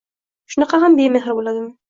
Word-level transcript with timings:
Shunaqa 0.53 0.79
ham 0.85 0.97
bemehr 1.01 1.31
bo'ladimi? 1.43 1.71